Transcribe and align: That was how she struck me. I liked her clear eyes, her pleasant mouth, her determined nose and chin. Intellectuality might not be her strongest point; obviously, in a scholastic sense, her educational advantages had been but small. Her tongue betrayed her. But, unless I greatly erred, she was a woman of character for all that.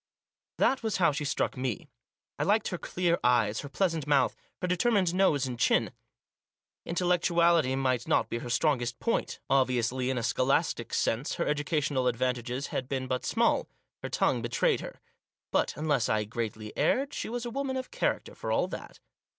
That 0.57 0.81
was 0.81 0.97
how 0.97 1.11
she 1.11 1.23
struck 1.23 1.55
me. 1.55 1.87
I 2.39 2.43
liked 2.43 2.69
her 2.69 2.79
clear 2.79 3.19
eyes, 3.23 3.59
her 3.59 3.69
pleasant 3.69 4.07
mouth, 4.07 4.35
her 4.59 4.67
determined 4.67 5.13
nose 5.13 5.45
and 5.45 5.59
chin. 5.59 5.91
Intellectuality 6.87 7.75
might 7.75 8.07
not 8.07 8.27
be 8.27 8.39
her 8.39 8.49
strongest 8.49 8.99
point; 8.99 9.39
obviously, 9.47 10.09
in 10.09 10.17
a 10.17 10.23
scholastic 10.23 10.91
sense, 10.95 11.35
her 11.35 11.45
educational 11.45 12.07
advantages 12.07 12.69
had 12.73 12.89
been 12.89 13.05
but 13.05 13.23
small. 13.25 13.69
Her 14.01 14.09
tongue 14.09 14.41
betrayed 14.41 14.79
her. 14.81 14.99
But, 15.51 15.77
unless 15.77 16.09
I 16.09 16.23
greatly 16.23 16.75
erred, 16.75 17.13
she 17.13 17.29
was 17.29 17.45
a 17.45 17.51
woman 17.51 17.77
of 17.77 17.91
character 17.91 18.33
for 18.33 18.51
all 18.51 18.67
that. 18.69 18.99